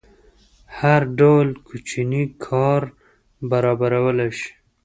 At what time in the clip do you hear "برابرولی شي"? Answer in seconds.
3.49-4.51